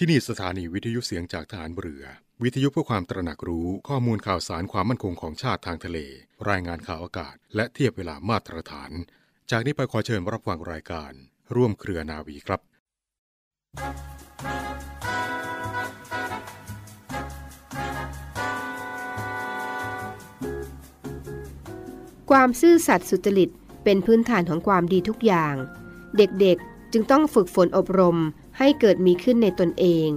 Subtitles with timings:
[0.02, 2.04] ี่นี่สถานีวิทยุเสียงจากฐานเรือ
[2.42, 5.98] วิทยุเพื่อความตระหนักรู้ข้อมูลข่าวสารความมั่นคงของชาติทางทะเล
[6.48, 8.90] รายงานข่าวอากาศ และเทียบเวลามาตรฐาน
[9.50, 11.12] จากนี้ไปขอเชิญรับฟังรายการ
[11.54, 12.60] ร่วมเครือนาวีครับ
[22.30, 23.50] ความซื่อสัตย์สุจริต
[23.84, 25.54] เป็นพื้นฐานของความดีทุกอย่าง
[26.16, 28.18] เด็กๆจึงต้องฝึกฝนอบรม
[28.58, 30.08] ให้เกิดมีขึ้นในตนเอง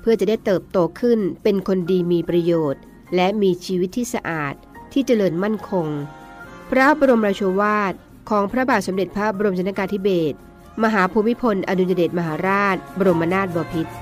[0.00, 2.82] เพื่อจะได้เติบโตขึ้นเป็นคนดีมีประโยชน์
[3.14, 4.54] และมีชีวิตที่สะอาด
[4.92, 5.86] ที่เจริญมั่นคง
[6.70, 7.94] พระบรมราโชวาท
[8.30, 10.36] ของพระบาทสมเด็จพระบรมชนกาธิเบศร
[10.84, 13.92] มหาภูมิพลอดุลยเดชมหาราช บรมนาถบพิตร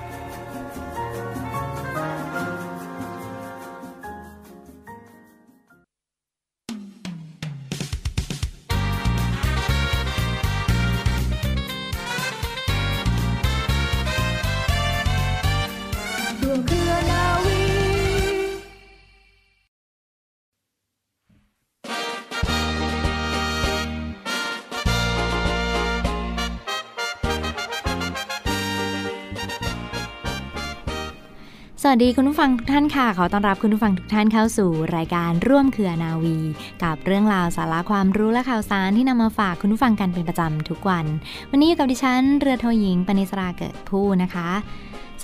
[31.97, 36.39] สวัสดีคุณผู้ฟังทุกท่านค่ะ ขอต้อนรับคุณผู้ฟังทุกท่านเข้าสู่รายการร่วมเครือนาวี
[36.83, 41.07] กับเรื่องราวสาระความรู้และข่าวสารที่นำมาฝากคุณผู้ฟังกันเป็นประจำทุกวัน
[41.51, 44.51] วันนี้อยู่กับดิฉันเรือโทหญิงปณิสราเกิดผู้นะคะ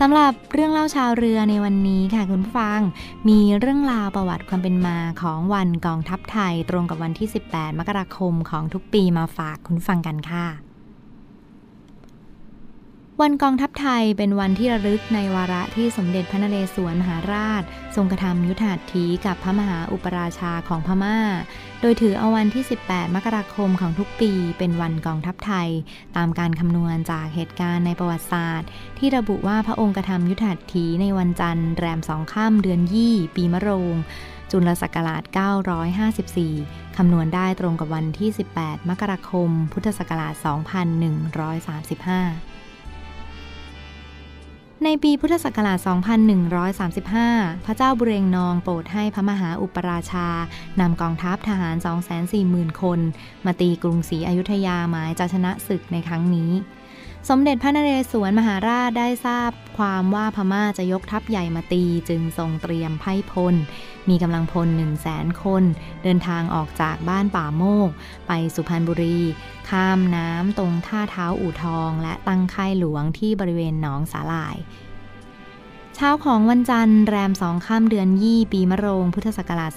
[0.00, 2.80] สำหรับเรื่องเล่าชาวเรือในวันนี้ค่ะคุณผู้ฟัง
[3.28, 10.71] มีเรื่องราวประวัติความเป็นมาของวันกองทัพไทย ตรงกับวันที่ 18 มกราคมของทุกปีมาฝากคุณฟังกันค่ะ
[13.22, 17.62] วันกองทัพไทยเป็นวันที่ระลึกในวาระที่สมเด็จพระนเรศวรมหาราช
[17.96, 21.18] ทรงกระทำยุทธหัตถีกับพระมหาอุปราชาของพม่า
[21.80, 25.68] โดยถือเอาวันที่ 18 มกราคมของทุกปี เป็นวันกองทัพไทย
[26.16, 33.94] ตามการคำนวณจากเหตุการณ์ในประวัติศาสตร์ ที่ระบุว่าพระองค์กระทำยุทธหัตถีในวันจันทร์แรมสองค่ำเดือนยี่ปีมะโรง
[34.50, 35.22] จุลศักราช
[36.30, 42.51] 954 คำนวณได้ตรงกับวันที่ 18 มกราคม พุทธศักราช 2135
[44.86, 45.78] ในปีพุทธศักราช
[46.86, 50.28] 2135 พระเจ้าบุเรงนองโปรดให้พระมหาอุปราชา
[50.80, 51.76] นำกองทัพทหาร
[52.28, 53.00] 240,000 คน
[53.46, 56.50] มาตีกรุงศรีอยุธยาหมายจะชนะศึกในครั้งนี้
[57.28, 63.54] สมเด็จพระนเรศวรมหาราชได้ทราบความว่าพม่าจะยกทัพใหญ่มาตีจึงทรงเตรียมไพ่พล
[64.08, 65.64] มีกำลังพล 1 0 0 0 0แคน
[66.02, 67.90] เดินทางออกจากบ้านป่าโมก
[68.26, 69.18] ไปสุพรรณบุรี
[69.68, 74.56] ข้ามน้ำตรงท่าเท้าอู่ทอง และตั้งค่ายหลวงที่บริเวณหนองสาลาย
[75.94, 79.72] เช้าของวันจันทร์แรมสองข้ามเดือนยี่ปีมะโรง พุทธศักราช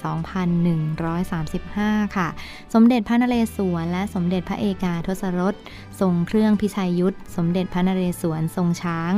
[1.26, 2.28] 2135 ค่ะ
[2.74, 5.56] สมเด็จพระนเรศวรและสมเด็จพระเอกาทศรส
[6.00, 9.12] ทรงเครื่องพิชัยยุทธ สมเด็จพระนเรศวรทรงช้าง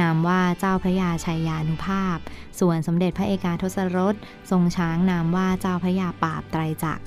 [0.00, 2.18] นามว่าเจ้าพระยาชัยยานุภาพ
[2.60, 4.14] ส่วนสมเด็จพระเอกาทศรส
[4.50, 7.04] ทรงช้างนามว่าเจ้าพระยาปราบไตรจักร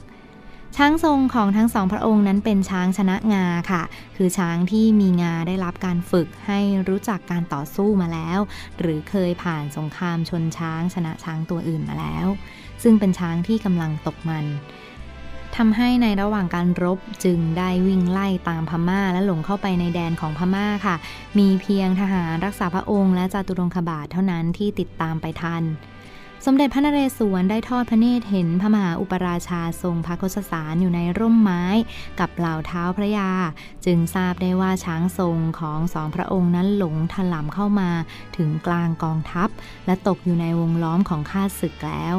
[0.77, 3.83] ช้างทรงของทั้งสองพระองค์นั้นเป็นช้างชนะงาค่ะ
[4.17, 8.39] คือช้างที่มีงาได้รับการฝึกให้รู้จักการต่อสู้มาแล้ว
[8.79, 12.27] หรือเคยผ่านสงครามชนช้างชนะช้างตัวอื่นมาแล้ว
[12.83, 14.45] ซึ่งเป็นช้างที่กำลังตกมัน
[15.61, 20.95] ทำให้ในระหว่างการรบจึงได้วิ่งไล่ตามพม่าและหลงเข้าไปในแดนของพม่าค่ะ
[21.37, 25.63] มีเพียงทหารรักษาพระองค์และจตุรงคบาทเท่านั้นที่ติดตามไปทัน
[26.45, 31.63] สมเด็จพระนเรศวรได้ทอดพระเนตรเห็นพระมหาอุปราชาทรงพระโคสสารอยู่ในร่มไม้
[32.19, 33.31] กับเหล่าเท้าพระยา
[33.85, 37.89] จึงทราบได้ว่าช้างทรงของสองพระองค์นั้นหลงถลำเข้ามา
[38.37, 39.49] ถึงกลางกองทัพ
[39.85, 42.17] และตกอยู่ในวงล้อมของข้าศึกแล้ว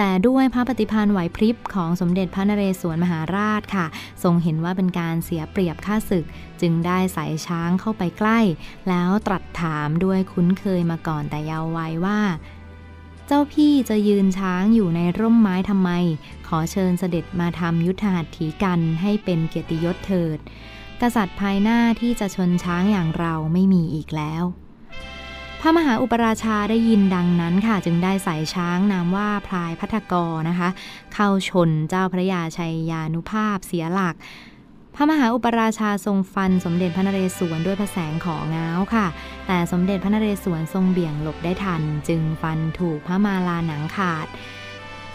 [0.00, 3.86] แต่ด้วยพระปฏิภาณไหวพริบของสมเด็จพระนเรศวรมหาราชค่ะ
[4.22, 6.24] ทรงเห็นว่าเป็นการเสียเปรียบข้าศึก
[6.60, 8.40] จึงได้ใส่ช้างเข้าไปใกล้
[8.88, 12.20] แล้วตรัสถามด้วยคุ้นเคยมาก่อนแต่ยาววัยว่า
[13.26, 15.90] เจ้าพี่จะยืนช้างอยู่ในร่มไม้ทำไม
[16.46, 20.38] ขอเชิญเสด็จมาทำยุทธหัตถีกันให้เป็นเกียรติยศเถิด
[21.00, 24.44] กษัตริย์ภายหน้าที่จะชนช้างอย่างเราไม่มีอีกแล้ว
[25.60, 30.68] พระมหาอุปราชาได้ยินดังนั้นค่ะ จึงได้ใส่ช้างนามว่าพลายพัทกรนะคะ
[31.14, 34.14] เข้าชนเจ้าพระยาชัยยานุภาพเสียหลัก
[34.94, 39.06] พระมหาอุปราชาทรงฟันสมเด็จพระนเรศวรด้วยพระแสงของง้าวค่ะ
[39.46, 44.26] แต่สมเด็จพระนเรศวรทรงเบี่ยงหลบได้ทัน จึงฟันถูกพระมาลาหนังขาด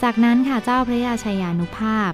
[0.04, 2.12] จากนั้นค่ะเจ้าพระยาชัยยานุภาพ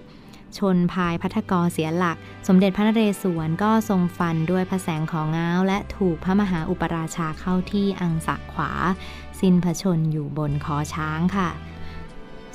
[0.57, 2.17] ชนพายพัทกรเสียหลัก
[2.47, 8.71] สมเด็จพระนเรศวรก็ทรงฟันด้วยพระแสงของเงาและถูกพระมหาอุปราชาเข้าที่อังสะขวา
[9.39, 11.49] สิ้นพระชนอยู่บนคอช้างค่ะ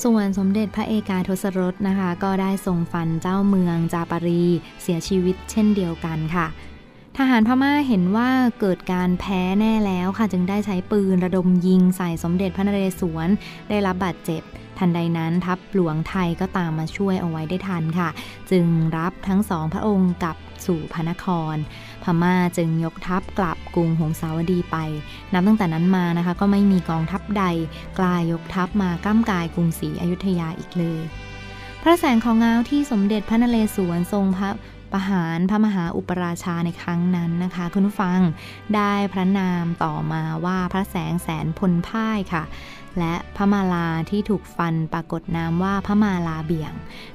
[0.04, 4.44] ส่วนสมเด็จพระเอกาทศรสนะคะ ก็ได้ทรงฟันเจ้าเมืองจาปารี
[4.82, 6.46] เสียชีวิตเช่นเดียวกันค่ะ
[7.18, 8.30] ทหารพม่าเห็นว่า
[8.60, 13.28] เกิดการแพ้แน่แล้วค่ะ จึงได้ใช้ปืนระดมยิงใส่สมเด็จพระนเรศวร
[13.68, 14.42] ได้รับบาดเจ็บ
[14.78, 18.08] ทันใดนั้นทัพหลวงไทยก็ตามมาช่วยเอาไว้ได้ทันค่ะ
[18.50, 18.66] จึง
[18.96, 20.36] รับทั้งสองพระองค์กลับ
[20.66, 21.56] สู่พระนคร
[22.02, 24.76] พม่าจึงยกทัพกลับกรุงหงสาวดีไป
[25.32, 27.44] นับตั้งแต่นั้นมานะคะ ก็ไม่มีกองทัพใด
[27.98, 31.02] กล้ายกทัพมาก้ำกายกรุงศรีอยุธยาอีกเลย
[31.82, 34.50] พระแสงของเงาที่สมเด็จพระนเรศวรทรงพระ
[34.92, 38.20] ประหารพระมหาอุปราชาในครั้งนั้นนะคะ คุณผู้ฟัง
[38.76, 42.42] ได้พระนามต่อมาว่าพระแสงแสนพลพ่ายค่ะ
[42.98, 46.72] และพระมาลาที่ถูกฟันปรากฏนามว่าพระมาลาเบี่ยง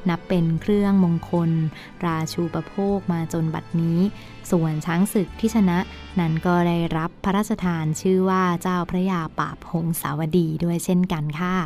[0.10, 1.52] นับเป็นเครื่องมงคล
[2.06, 4.00] ราชูประโภคมาจนบัดนี้
[4.52, 5.78] ส่วนช้างศึกที่ชนะ
[6.20, 11.58] นั้นก็ได้รับพระราชทานชื่อว่าเจ้าพระยาปราบหงสาวดีด้วยเช่นกันค่ะ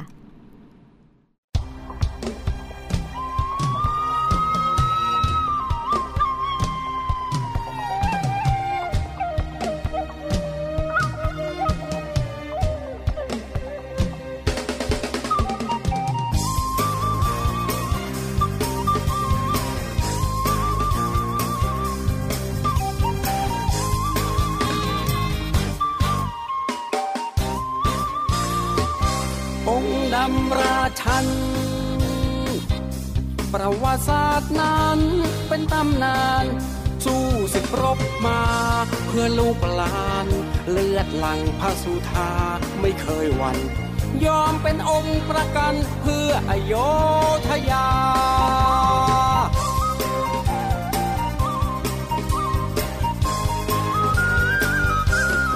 [30.41, 31.25] ำราชัน
[33.53, 34.99] ประวัติศาสตร์นั้น
[35.47, 36.45] เป็นตำนาน
[37.05, 38.41] สู้ศึกรบมา
[39.07, 40.27] เพื่อลูกหลาน
[40.71, 42.31] เลือดหลังพระสุธา
[42.81, 43.57] ไม่เคยหวัน
[44.25, 46.73] ยอมเป็นองค์ประกันเพื่ออโย
[47.47, 47.87] ธยา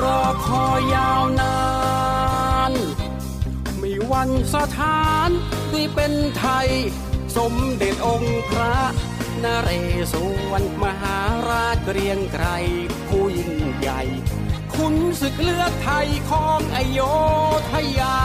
[0.02, 1.77] รอคอยยาวนาน
[4.12, 5.30] วันสถาน
[5.72, 6.70] ที่เป็นไทย
[7.38, 8.78] สมเด็จองค์พระ
[9.44, 9.70] นเร
[10.14, 10.16] ศ
[10.52, 12.46] วรมหาราชเกรียงไกร
[13.08, 14.02] ผู้ยิ่งใหญ่
[14.76, 17.00] คุณศึกเลือดไทยของอโย
[17.72, 18.18] ธยา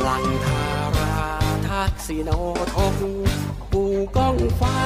[0.00, 0.66] หลังทา
[0.96, 1.18] รา
[1.68, 2.30] ทักษิโน
[2.74, 2.96] ทง
[3.72, 3.82] ปู
[4.16, 4.78] ก้องฟ้า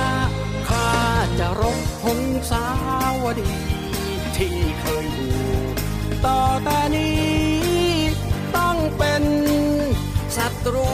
[0.69, 0.89] ข้า
[1.41, 2.67] จะรบ พงสา
[3.23, 3.53] วดี
[4.37, 5.37] ที่เคยอยู่
[6.25, 7.23] ต่อแต่นี้
[8.57, 9.25] ต้องเป็น
[10.37, 10.91] ศัตรู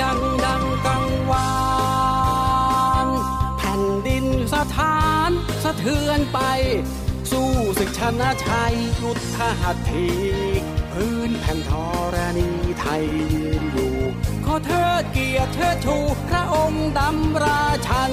[0.00, 1.52] ยังดังกังวา
[3.06, 3.08] น
[3.58, 5.30] แผ่นดินสถาน
[5.64, 6.38] สะเทือนไป
[7.30, 10.08] สู้ศึกชนะชัยยุทธหัตถี
[10.92, 11.97] พื้นแผ่นธรณีไท
[12.98, 13.00] ย
[13.32, 13.94] ยืนอยู่
[14.44, 15.96] ขอเธอเกียรติเธอชู
[16.28, 18.12] พระองค์ดำราชัน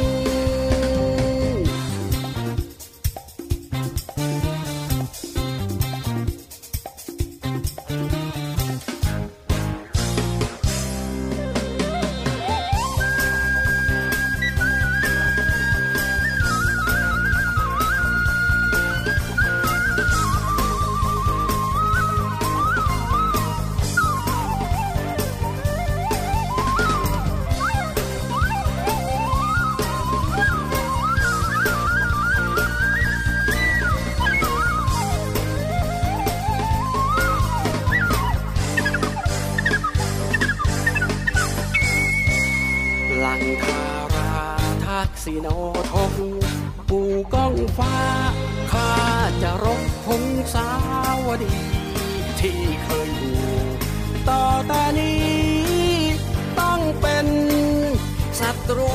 [45.26, 45.50] ทักษิโน
[45.92, 46.14] ทง
[46.90, 47.00] ปู
[47.34, 47.96] ก้องฟ้า
[48.72, 48.92] ข้า
[49.42, 50.70] จะรบพงสา
[51.26, 51.56] วดี
[52.40, 53.56] ที่เคยอยู่
[54.30, 55.26] ต่อแต่นี้
[56.60, 57.28] ต้องเป็น
[58.40, 58.94] ศัตรู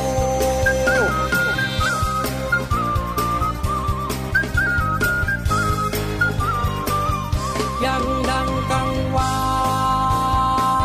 [7.85, 9.39] ยังดังกังวา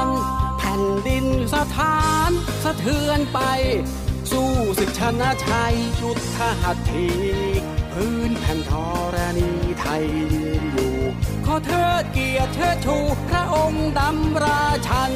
[0.07, 0.09] น
[0.59, 2.31] แผ่นดินสถาน
[2.65, 3.41] สะเทือนไป
[4.87, 7.09] กชนะชัยยุทธหัตถี
[7.93, 8.73] พื้นแผ่นธ
[9.15, 9.51] รณี
[9.81, 10.95] ไทยยืนอยู่
[11.47, 12.97] ขอเทิดเกียรติเชิดชู
[13.29, 15.13] พระองค์ดำราชัน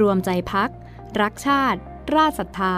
[0.00, 0.70] รวมใจพัก
[1.20, 1.80] รักชาติ
[2.14, 2.76] ราชศรัทธา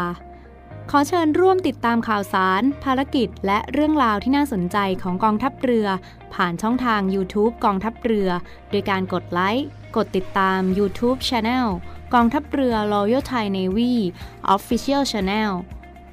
[0.90, 5.86] ขอเชิญร่วมติดตามข่าวสาร ภารกิจ และเรื่องราวที่น่าสนใจของกองทัพเรือ
[6.34, 8.28] ผ่านช่องทาง YouTube กองทัพเรือ
[8.70, 11.66] โดยการกดไลค์ กดติดตาม YouTube Channel
[12.14, 13.94] กองทัพเรือ Royal Thai Navy
[14.54, 15.50] Official Channel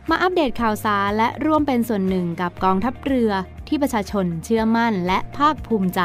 [0.10, 3.31] มาอัปเดตข่าวสารและร่วมเป็นส่วนหนึ่งกับกองทัพเรือ
[3.67, 6.01] ที่ประชาชนเชื่อมั่นและภาคภูมิใจ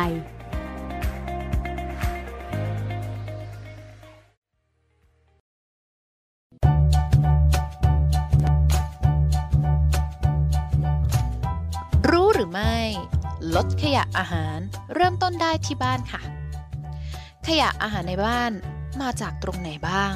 [13.61, 14.59] ลดขยะอาหาร
[14.95, 16.21] เริ่มต้นได้ที่บ้านค่ะ
[17.47, 18.53] ขยะอาหารในบ้าน
[19.01, 20.13] มาจากตรงไหนบ้าง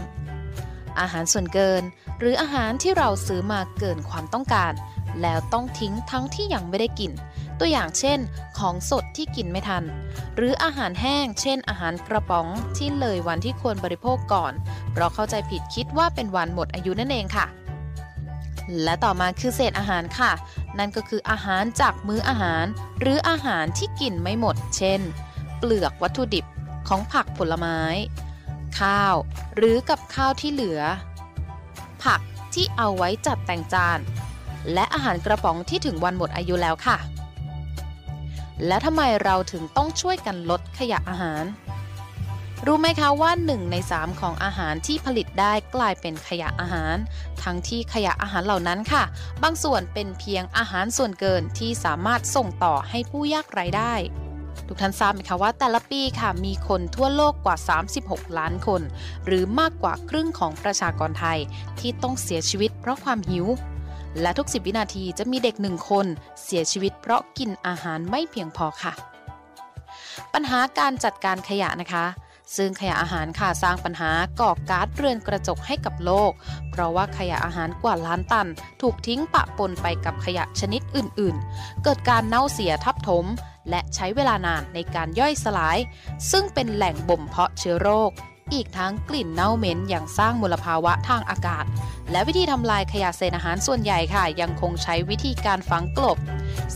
[1.01, 1.83] อาหารส่วนเกิน
[2.19, 4.73] หรืออาหารที่เราซื้อมาเกินความต้องการ
[5.23, 7.13] แล้วต้องทิ้งทั้งที่ยังไม่ได้กิน
[7.59, 8.19] ตัวอย่างเช่น
[8.59, 9.85] ของสดที่กินไม่ทัน
[10.37, 12.47] หรืออาหารแห้ง เช่น อาหารกระป๋อง
[12.77, 14.53] ที่เลยวันที่ควรบริโภคก่อน
[14.93, 17.47] เพราะเข้าใจผิดคิดว่าเป็นวันหมดอายุนั่นเองค่ะ
[18.83, 20.33] และต่อมาคือเศษอาหารค่ะ
[20.79, 22.64] นั่นก็คืออาหารจากมื้ออาหาร
[23.00, 25.00] หรืออาหารที่กินไม่หมด เช่น
[25.59, 26.45] เปลือกวัตถุดิบ
[26.88, 27.79] ของผักผลไม้
[28.81, 29.14] ข้าว
[29.57, 30.81] หรือกับข้าวที่เหลือ
[32.05, 32.21] ผัก
[32.55, 33.99] ที่เอาไว้จัดแต่งจาน
[34.73, 36.99] และอาหารกระป๋องที่ถึงวันหมดอายุแล้วค่ะ
[38.67, 41.45] และทำไมเราถึงต้องช่วยกันลดขยะอาหาร
[42.66, 46.97] รู้ไหมคะว่า 1 ใน 3 ของอาหารที่ผลิตได้กลายเป็นขยะอาหาร
[47.42, 49.02] ทั้งที่ขยะอาหารเหล่านั้นค่ะ
[49.42, 53.95] บางส่วนเป็นเพียงอาหารส่วนเกินที่สามารถส่งต่อให้ผู้ยากไร้ได้
[54.66, 57.57] ทุกท่านทราบไหมคะว่าแต่ละปีค่ะมีคนทั่วโลกกว่า
[57.99, 58.83] 36 ล้านคน
[59.26, 61.38] หรือมากกว่าครึ่งของประชากรไทย
[61.81, 63.47] ที่ต้องเสียชีวิตเพราะความหิว
[64.21, 66.07] และทุก 10 วินาทีจะมีเด็กหนึ่งคน
[66.45, 68.92] เสียชีวิตเพราะกินอาหารไม่เพียงพอค่ะ
[70.33, 72.07] ปัญหาการจัดการขยะนะคะ
[72.57, 76.33] ซึ่งขยะอาหารค่ะสร้างปัญหาก่อก๊าซเรือนกระจกให้กับโลก
[76.71, 78.49] เพราะว่าขยะอาหารกว่าล้านตัน
[78.81, 83.27] ถูกทิ้งปะปนไปกับขยะชนิดอื่นๆ เกิดการเน่าเสียทับถม
[83.71, 85.79] และใช้เวลานานในการย่อยสลาย
[86.31, 88.13] ซึ่งเป็นแหล่งบ่มเพาะเชื้อโรค
[88.53, 91.65] อีกทั้งกลิ่นเน่าเหม็นอย่างสร้างมลภาวะทางอากาศ
[92.11, 96.19] และวิธีทำลายขยะเศษอาหารส่วนใหญ่ค่ะ ยังคงใช้วิธีการฝังกลบ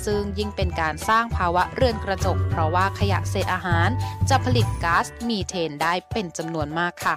[0.04, 3.88] ซึ่งยิ่งเป็นการสร้างภาวะเรือนกระจก เพราะว่าขยะเศษอาหาร
[4.30, 7.16] จะผลิตก๊าซมีเทนได้เป็นจำนวนมากค่ะ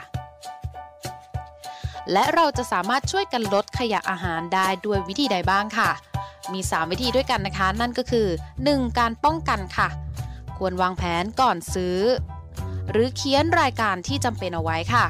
[2.12, 5.90] และเราจะสามารถช่วยกันลดขยะอาหารได้ด้วยวิธีใดบ้างค่ะ
[6.54, 8.28] มี 3 วิธีด้วยกันนะคะ นั่นก็คือ
[8.64, 9.00] 1.
[9.00, 9.90] การป้องกันค่ะ
[10.58, 11.98] ควรวางแผนก่อนซื้อ
[12.92, 15.06] หรือเขียนรายการที่จำเป็นเอาไว้ค่ะ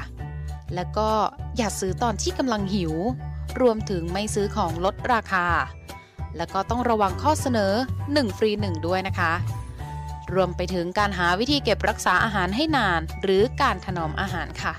[0.74, 1.10] แล้วก็
[1.56, 2.94] อย่าซื้อตอนที่กำลังหิว
[3.60, 5.46] รวมถึงไม่ซื้อของลดราคา
[6.36, 7.72] แล้วก็ต้องระวังข้อเสนอ
[8.06, 9.32] 1 ฟรี 1 ด้วยนะคะ
[10.34, 14.74] รวมไปถึงการหาวิธีเก็บรักษาอาหารให้นาน หรือการถนอมอาหารค่ะ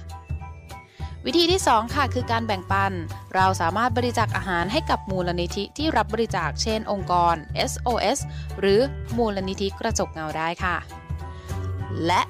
[1.26, 2.94] วิธีที่ 2 ค่ะ คือการแบ่งปัน
[3.36, 7.36] เราสามารถบริจาคอาหารให้กับมูลนิธิที่รับบริจาคเช่น องค์กร
[7.72, 8.20] SOS
[8.60, 8.80] หรือ
[9.18, 10.76] มูลนิธิกระจกเงาได้ค่ะ
[12.06, 12.22] และ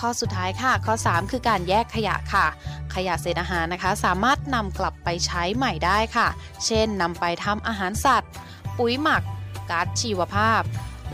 [0.00, 2.46] ข้อสุดท้ายค่ะ ข้อ 3 คือการแยกขยะค่ะ
[2.94, 6.28] ขยะเศษอาหารนะคะ สามารถนำกลับไปใช้ใหม่ได้ค่ะ
[6.66, 8.30] เช่นนำไปทำอาหารสัตว์
[8.78, 9.22] ปุ๋ยหมัก
[9.70, 10.62] ก๊าซชีวภาพ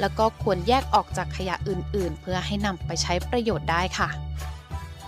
[0.01, 4.09] แล้วก็ควรแยกออกจากขยะอื่น ๆ เพื่อให้นำไปใช้ประโยชน์ได้ค่ะ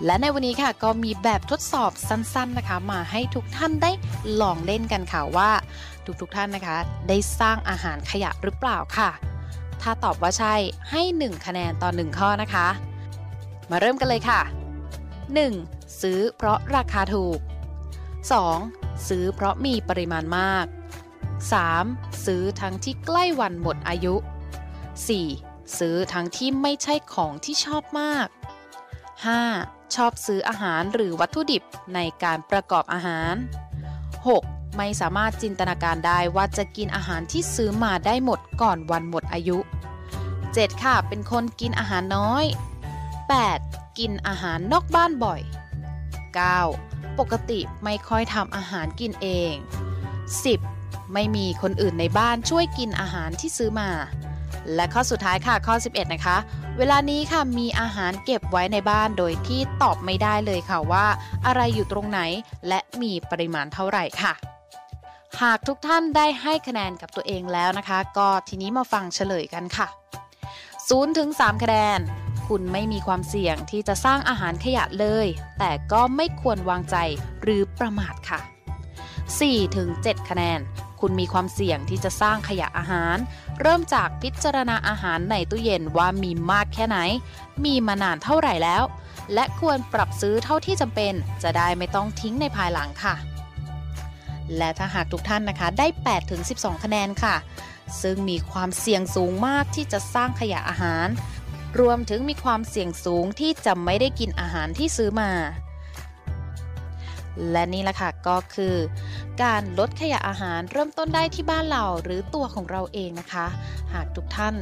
[0.05, 3.91] และในวันนี้ค่ะก็มีแบบทดสอบสั้น ๆ นะคะ มาให้ทุกท่านได้
[4.41, 5.51] ลองเล่นกันค่ะว่า
[6.21, 6.77] ทุก ๆ ท่านนะคะ
[7.09, 9.11] ได้สร้างอาหารขยะหรือเปล่าค่ะ
[9.83, 10.55] ถ้าตอบว่าใช่
[10.91, 12.67] ให้ 1 คะแนนต่อ 1 ข้อนะคะ
[13.71, 14.41] มาเริ่มกันเลยค่ะ
[15.21, 16.01] 1.
[16.01, 17.39] ซื้อเพราะราคาถูก
[18.43, 19.09] 2.
[19.09, 20.67] ซื้อเพราะมีปริมาณมาก
[21.45, 22.27] 3.
[22.27, 24.15] ซื้อทั้งที่ใกล้วันหมดอายุ
[24.97, 25.79] 4.
[25.79, 28.29] ซื้อทั้งที่ไม่ใช่ของที่ชอบมาก
[29.31, 29.95] 5.
[29.95, 31.63] ชอบซื้ออาหารหรือวัตถุดิบ
[31.95, 33.35] ในการประกอบอาหาร
[34.07, 34.77] 6.
[34.77, 39.59] ไม่สามารถจินตนาการได้ว่าจะกินอาหารที่ซื้อมาได้หมดก่อนวันหมดอายุ
[40.21, 40.83] 7.
[40.83, 42.45] ค่ะ เป็นคนกินอาหารน้อย
[43.33, 43.99] 8.
[43.99, 45.41] กินอาหารนอกบ้านบ่อย
[46.31, 47.19] 9.
[47.19, 49.55] ปกติไม่ค่อยทำอาหารกินเอง
[50.35, 51.13] 10.
[51.13, 53.91] ไม่มีคนอื่นในบ้านช่วยกินอาหารที่ซื้อมา
[54.75, 56.37] และข้อสุดท้ายค่ะข้อ 11 นะคะ
[56.79, 61.07] เวลานี้ค่ะมีอาหารเก็บไว้ในบ้านโดยที่ตอบไม่ได้เลยค่ะว่า
[61.47, 62.21] อะไรอยู่ตรงไหน
[62.69, 64.33] และมีปริมาณเท่าไหร่ค่ะ
[65.43, 69.87] หากทุกท่านได้ให้คะแนนกับตัวเองแล้วนะคะ ก็ทีนี้มาฟังเฉลยกันค่ะ
[70.53, 72.01] 0ถึง3คะแนน
[72.49, 75.27] คุณไม่มีความเสี่ยงที่จะสร้างอาหารขยะเลย
[75.59, 76.97] แต่ก็ไม่ควรวางใจ
[77.43, 78.41] หรือประมาทค่ะ
[79.09, 80.61] 4ถึง7คะแนน
[81.01, 83.17] คุณมีความเสี่ยงที่จะสร้างขยะอาหาร
[83.61, 86.99] เริ่มจากพิจารณาอาหารในตู้เย็นว่ามีมากแค่ไหน
[87.65, 88.83] มีมานานเท่าไหร่แล้ว
[89.35, 93.15] และควรปรับซื้อเท่าที่จำเป็น จะได้ไม่ต้องทิ้งในภายหลังค่ะ
[94.57, 97.37] และถ้าหากทุกท่านนะคะได้8ถึง12 คะแนนค่ะ
[98.03, 101.07] ซึ่งมีความเสี่ยงสูงมากที่จะสร้างขยะอาหาร
[101.81, 105.31] รวมถึงมีความเสี่ยงสูงที่จะไม่ได้กินอาหารที่ซื้อมา
[107.51, 108.75] และนี่แหละค่ะก็คือ
[109.43, 113.47] การลดขยะอาหารเริ่มต้นได้ที่บ้านเราหรือตัวของเราเองนะคะ
[113.95, 114.55] หากทุกท่าน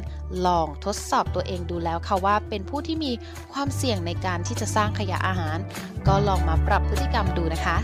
[0.45, 3.11] ลองทดสอบตัวเองดูแล้วค่ะว่าเป็นผู้ที่มี
[3.53, 5.57] ความเสี่ยงในการที่จะสร้างขยะอาหาร
[6.07, 7.77] ก็ลองมาปรับพฤติกรรมดูนะคะ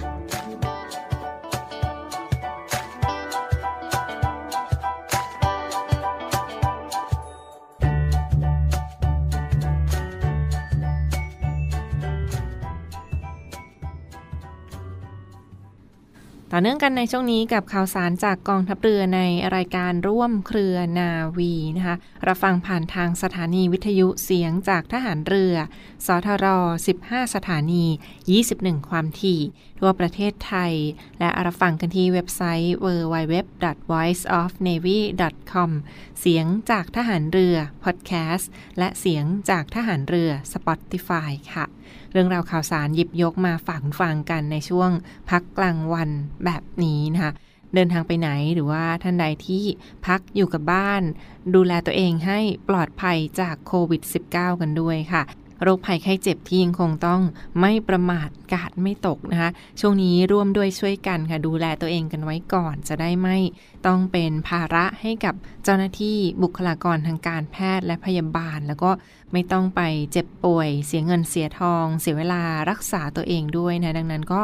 [16.54, 19.22] ต่อเนื่องกันในช่วงนี้กับข่าวสารจากกองทัพเรือใน
[19.56, 21.96] รายการร่วมเครือนาวีนะคะ
[22.28, 25.54] รับฟังผ่านทางสถานีวิทยุเสียงจากทหารเรือ
[26.06, 26.46] สทร
[26.90, 27.86] 15 สถานี
[28.38, 29.42] 21 ความถี่
[29.80, 30.74] ทั่วประเทศไทย
[31.20, 35.72] และรับฟังกันที่เว็บไซต์ www.voiceofnavy.com
[36.20, 41.66] เสียงจากทหารเรือ พอดแคสต์ และเสียงจากทหารเรือ Spotify ค่ะ
[42.12, 44.90] เรื่องราวข่าวสารหยิบยกมาฝากฟังกันในช่วง
[45.30, 46.10] พักกลางวัน
[46.46, 47.34] แบบนี้นะคะ
[47.74, 49.64] เดินทางไปไหนหรือว่าท่านใดที่
[50.06, 51.02] พักอยู่กับบ้าน
[51.56, 52.40] ดูแลตัวเองให้
[52.70, 54.02] ปลอดภัยจากโควิด
[54.32, 55.24] -19 กันด้วยค่ะ
[55.62, 57.22] โรคภัยไข้เจ็บที่ยังคงต้อง
[57.60, 63.38] ไม่ประมาทกาดไม่ตกนะคะ ช่วงนี้ร่วมด้วยช่วยกันค่ะ ดูแลตัวเองกันไว้ก่อน จะได้ไม่
[63.86, 68.92] ต้องเป็นภาระให้กับเจ้าหน้าที่บุคลากรทางการแพทย์และพยาบาล แล้วก็
[69.34, 74.42] ไม่ต้องไปเจ็บป่วย เสียเงินเสียทอง เสียเวลารักษาตัวเองด้วยนะ ดังนั้นก็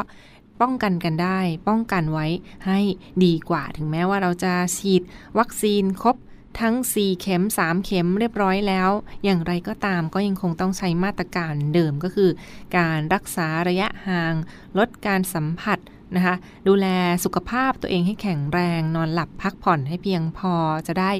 [0.60, 2.26] ป้องกันกันได้ ป้องกันไว้
[2.66, 2.80] ให้
[3.24, 5.02] ดีกว่า ถึงแม้ว่าเราจะฉีด
[5.38, 6.16] วัคซีนครบ
[6.60, 8.90] ทั้ง 4 เข็ม 3 เข็มเรียบร้อยแล้ว
[9.24, 12.30] อย่างไรก็ตามก็ยังคงต้องใช้มาตรการเดิมก็คือ
[12.76, 14.34] การรักษาระยะห่าง
[14.78, 15.78] ลดการสัมผัส
[16.16, 16.34] นะคะ
[16.68, 16.86] ดูแล
[17.24, 20.54] สุขภาพตัวเองให้แข็งแรง นอนหลับพักผ่อนให้เพียงพอ
[20.86, 21.12] จะได้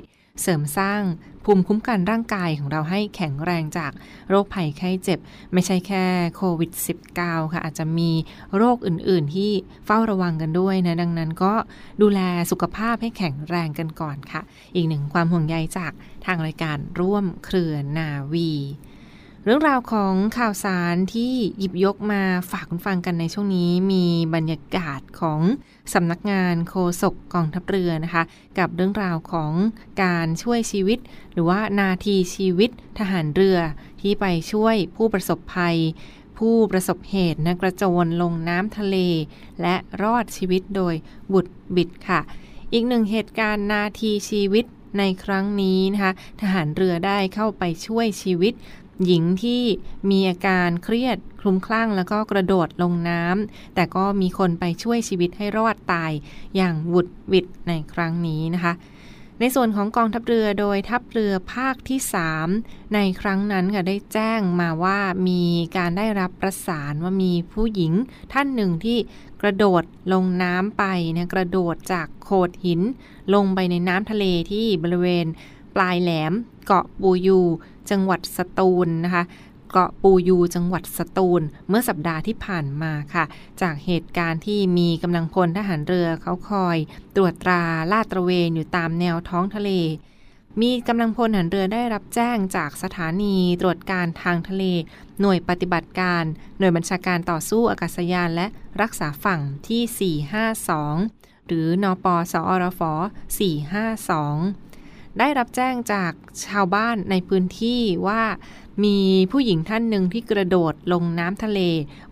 [0.43, 1.02] เสริมสร้าง
[1.49, 3.93] ภูมิคุ้มกันร่างกายของเราให้แข็งแรงจาก
[4.29, 5.19] โรคภัยไข้เจ็บ
[5.53, 6.05] ไม่ใช่แค่
[6.37, 6.71] โควิด
[7.12, 8.11] -19 ค่ะ อาจจะมี
[8.57, 9.50] โรคอื่น ๆ ที่
[9.87, 11.55] เฝ้าระวังกันด้วยนะ ดังนั้นก็
[12.03, 14.43] ดูแลสุขภาพให้แข็งแรงกันก่อนค่ะ
[14.75, 15.93] อีกหนึ่งความห่วงใยจาก
[16.26, 18.50] ทางรายการร่วมเครือนาวี
[19.49, 25.41] เรื่องราวของข่าวสารที่หยิบยกมาฝากคุณฟังกันในช่วงนี้ มีบรรยากาศของ
[25.95, 28.23] สำนักงานโฆษกกองทัพเรือนะคะ
[28.59, 29.52] กับเรื่องราวของ
[30.02, 30.99] การช่วยชีวิต
[31.32, 33.59] หรือว่านาทีชีวิตทหารเรือ
[34.00, 35.76] ที่ไปช่วยผู้ประสบภัย
[36.39, 38.97] ผู้ประสบเหตุนะกระโจนลงน้ำทะเล
[39.63, 40.95] และรอดชีวิตโดย
[41.32, 42.21] บุดบิดค่ะ
[42.73, 44.65] อีกหนึ่งเหตุการณ์นาทีชีวิต
[44.99, 48.54] ในครั้งนี้นะคะ ทหารเรือได้เข้าไปช่วยชีวิต
[49.04, 49.63] หญิงที่
[50.11, 56.13] มีอาการเครียดคลุ้มคลั่งแล้วก็กระโดดลงน้ำแต่ก็มีคนไปช่วยชีวิตให้รอดตาย
[56.56, 58.75] อย่างวุดวิดในครั้งนี้นะคะ
[59.41, 62.00] ในส่วนของกองทัพเรือโดยทัพเรือภาคที่
[62.47, 65.43] 3 ในครั้งนั้นค่ะได้แจ้งมาว่ามี
[65.76, 67.93] การได้รับประสานว่ามีผู้หญิง
[68.32, 68.99] ท่านหนึ่งที่
[69.43, 69.82] กระโดด
[70.13, 70.85] ลงน้ำไป
[71.17, 72.80] นะกระโดดจากโขดหิน
[73.35, 75.26] ลงไปในน้ำทะเลที่บริเวณ
[75.75, 76.32] ปลายแหลม
[76.67, 77.41] เกาะปูยู
[77.91, 79.25] จังหวัดสตูลนะคะ
[79.73, 83.25] เกาะปูยูจังหวัดสตูล เมื่อสัปดาห์ที่ผ่านมาค่ะ
[83.63, 86.77] จากเหตุการณ์ที่มีกำลังพลทหารเรือเขาคอย
[87.17, 89.71] ตรวจตราลาดตระเวนอยู่ตามแนวท้องทะเล
[90.63, 94.65] มีกำลังพลทหารเรือได้รับแจ้งจากสถานีตรวจการทางทะเล
[95.21, 96.25] หน่วยปฏิบัติการ
[96.59, 98.47] หน่วยบัญชาการต่อสู้อากาศยานและ
[98.83, 100.17] รักษาฝั่งที่
[100.95, 102.81] 452 หรือนอปสอรฟ
[103.77, 104.66] 452
[105.19, 106.13] ได้รับแจ้งจาก
[106.47, 108.23] ชาวบ้านในพื้นที่ว่า
[108.85, 108.99] มี
[109.33, 111.61] ผู้หญิงท่านหนึ่งที่กระโดดลงน้ำทะเล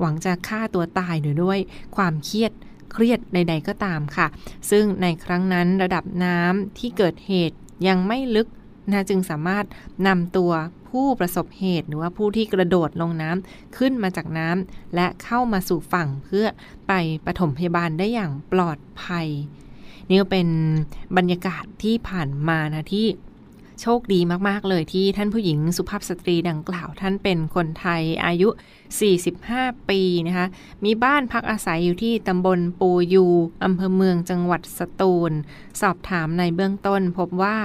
[0.01, 1.59] หวังจะฆ่าตัวตายหรือด้วย
[1.97, 2.53] ความเครียด
[2.93, 4.27] เครียดใด ๆ ก็ตามค่ะ
[4.71, 8.49] ซึ่งในครั้งนั้นระดับน้ำที่เกิดเหตุยังไม่ลึก
[8.93, 9.65] นะจึงสามารถ
[10.07, 10.53] นำตัว
[10.89, 16.47] ผู้ประสบเหตุหรือว่าผู้ที่กระโดดลงน้ำขึ้นมาจากน้ำและเข้ามาสู่ฝั่งเพื่อ
[16.89, 16.93] ไป
[17.27, 19.29] ปฐมพยาบาลได้อย่างปลอดภัย
[20.09, 20.49] นี่ก็เป็น
[21.17, 23.07] บรรยากาศที่ผ่านมานะที่
[23.83, 28.49] โชคดีมาก ๆ เลยที่ท่านผู้หญิงสุภาพสตรีดังกล่าว ท่านเป็นคนไทยอายุ
[29.19, 30.47] 45 ปีนะคะ
[30.85, 33.27] มีบ้านพักอาศัยอยู่ที่ตำบลปูยู
[33.65, 35.33] อำเภอเมืองจังหวัดสตูล
[35.81, 37.57] สอบถามในเบื้องต้น พบว่า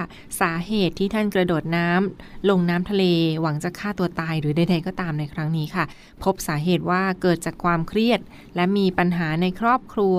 [0.42, 3.04] สาเหตุที่ท่านกระโดดน้ำลงน้ำทะเล
[3.42, 5.86] หวังจะฆ่าตัวตายหรือใดๆก็ตามในครั้งนี้ค่ะ
[6.24, 8.20] พบสาเหตุว่าเกิดจากความเครียด
[8.56, 10.18] และมีปัญหาในครอบครัว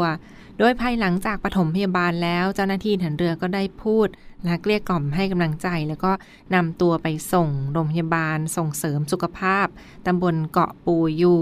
[0.62, 4.08] โดยภายหลังจากปฐมพยาบาลแล้วเจ้าหน้าที่ถันเรือก็ได้พูด
[4.44, 6.12] และเกลี้ยกล่อมให้กำลังใจ แล้วก็
[6.54, 9.66] นำตัวไปส่งโรงพยาบาล ส่งเสริมสุขภาพ
[10.06, 11.34] ตำบลเกาะปูยู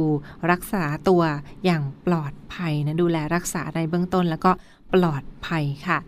[0.50, 1.22] รักษาตัว
[1.64, 4.50] อย่างปลอดภัยนะดูแลรักษาในเบื้องต้น แล้วก็
[4.94, 5.98] ปลอดภัยค่ะ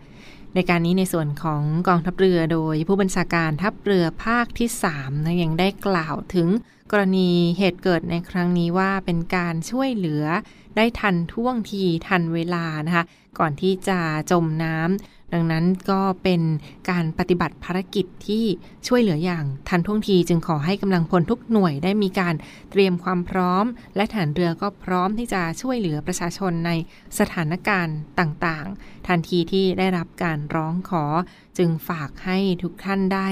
[0.55, 6.47] ในการนี้ในส่วนของกองทัพเรือโดยผู้บัญชาการทัพเรือภาคที่3นะยังได้กล่าวถึง
[6.91, 10.25] กรณีเหตุเกิดในครั้งนี้ว่าเป็นการช่วยเหลือ
[10.77, 13.03] ได้ทันท่วงทีทันเวลานะคะ
[13.39, 13.99] ก่อนที่จะ
[14.31, 16.41] จมน้ำ ดังนั้นก็เป็น
[16.89, 18.45] การปฏิบัติภารกิจที่
[18.87, 22.35] ช่วยเหลืออย่างทันท่วงทีจึงขอให้กำลังพลทุกหน่วยได้มีการ
[22.71, 23.65] เตรียมความพร้อม
[23.95, 26.71] และฐานเรือก็พร้อมที่จะช่วยเหลือประชาชนใน
[27.19, 31.05] สถานการณ์ต่างๆ ทันทีที่ได้รับการร้องขอ
[31.57, 33.27] จึงฝากให้ทุกท่านได้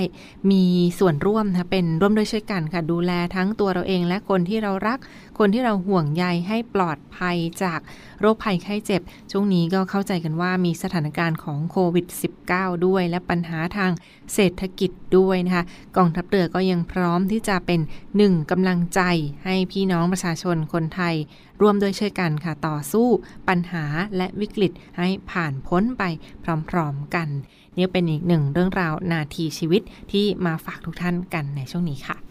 [0.52, 0.66] มี
[1.00, 5.00] ส่วนร่วมนะเป็นร่วมด้วยช่วยกันค่ะดูแลทั้งตัวเราเองและคนที่เรารัก
[5.40, 7.80] คนที่เราห่วงใยให้ปลอดภัยจาก
[8.20, 12.06] โรคภัยไข้เจ็บ ช่วงนี้ก็เข้าใจกันว่ามีสถานการณ์ของโควิด
[12.46, 13.92] -19 ด้วย และปัญหาทาง
[14.34, 15.64] เศรษฐกิจด้วยนะคะ
[15.98, 17.80] กองทัพเรือก็ยังพร้อมที่จะเป็น
[18.18, 19.02] หนึ่งกำลังใจ
[19.46, 21.16] ให้พี่น้องประชาชนคนไทย
[21.62, 23.08] ร่วมด้วยช่วยกันค่ะต่อสู้
[23.48, 23.86] ปัญหา
[24.18, 26.04] และวิกฤตให้ผ่านพ้นไป
[26.70, 27.30] พร้อมๆกัน
[27.78, 32.29] นี่เป็นอีกหนึ่งเรื่องราวนาทีชีวิตที่มาฝากทุกท่านกันในช่วงนี้ค่ะ